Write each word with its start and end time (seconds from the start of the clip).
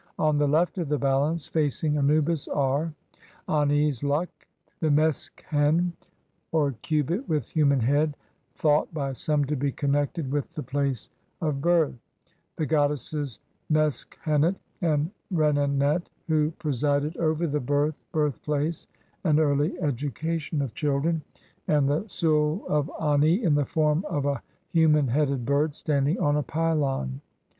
On 0.17 0.39
the 0.39 0.47
left 0.47 0.79
of 0.79 0.89
the 0.89 0.97
balance, 0.97 1.47
facing 1.47 1.95
Anubis 1.95 2.47
are:— 2.47 2.91
(i) 3.47 3.61
Ani's 3.61 4.01
"Luck''; 4.03 4.29
(2) 4.79 4.89
the 4.89 4.89
Meskhen 4.89 5.91
or 6.51 6.71
"cubit 6.81 7.29
with 7.29 7.47
human 7.47 7.79
head", 7.79 8.17
thought 8.55 8.91
by 8.95 9.13
some 9.13 9.45
to 9.45 9.55
be 9.55 9.71
connected 9.71 10.31
with 10.31 10.55
the 10.55 10.63
place 10.63 11.11
of 11.39 11.61
birth; 11.61 11.91
(3) 12.57 12.57
the 12.57 12.65
goddesses 12.65 13.37
Meskhenct 13.71 14.55
and 14.81 15.11
Renenet 15.31 16.07
who 16.27 16.49
presided 16.57 17.15
over 17.17 17.45
the 17.45 17.59
birth, 17.59 18.03
birth 18.11 18.41
place, 18.41 18.87
and 19.23 19.39
early 19.39 19.79
education 19.81 20.63
of 20.63 20.73
children; 20.73 21.21
and 21.67 21.87
(4) 21.89 21.99
the 21.99 22.09
soul 22.09 22.65
of 22.67 22.89
Ani 22.99 23.43
in 23.43 23.53
the 23.53 23.65
form 23.65 24.03
of 24.09 24.25
a 24.25 24.41
human 24.71 25.09
headed 25.09 25.45
bird 25.45 25.75
standing 25.75 26.19
on 26.19 26.37
a 26.37 26.41
pylon. 26.41 27.21